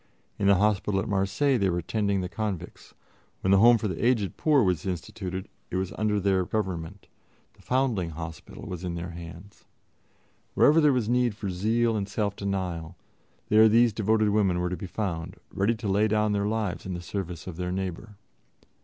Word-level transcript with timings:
In 0.39 0.47
the 0.47 0.55
hospital 0.55 0.99
at 0.99 1.07
Marseilles 1.07 1.59
they 1.59 1.69
were 1.69 1.83
tending 1.83 2.21
the 2.21 2.27
convicts; 2.27 2.95
when 3.41 3.51
the 3.51 3.59
home 3.59 3.77
for 3.77 3.87
the 3.87 4.03
aged 4.03 4.35
poor 4.35 4.63
was 4.63 4.83
instituted, 4.83 5.47
it 5.69 5.75
was 5.75 5.93
under 5.95 6.19
their 6.19 6.43
government; 6.43 7.05
the 7.53 7.61
Foundling 7.61 8.09
Hospital 8.09 8.63
was 8.63 8.83
in 8.83 8.95
their 8.95 9.11
hands. 9.11 9.65
Wherever 10.55 10.81
there 10.81 10.91
was 10.91 11.07
need 11.07 11.35
for 11.35 11.51
zeal 11.51 11.95
and 11.95 12.09
self 12.09 12.35
denial, 12.35 12.97
there 13.49 13.69
these 13.69 13.93
devoted 13.93 14.29
women 14.29 14.57
were 14.57 14.69
to 14.69 14.75
be 14.75 14.87
found, 14.87 15.35
ready 15.53 15.75
to 15.75 15.87
lay 15.87 16.07
down 16.07 16.31
their 16.31 16.47
lives 16.47 16.87
in 16.87 16.95
the 16.95 17.01
service 17.03 17.45
of 17.45 17.57
their 17.57 17.71
neighbor. 17.71 18.15